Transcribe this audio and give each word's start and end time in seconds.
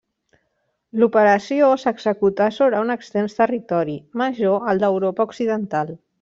L'operació 1.03 1.67
s'executà 1.83 2.47
sobre 2.55 2.81
un 2.87 2.95
extens 2.95 3.37
territori, 3.43 3.99
major 4.23 4.67
al 4.73 4.83
d'Europa 4.87 5.31
occidental. 5.31 5.95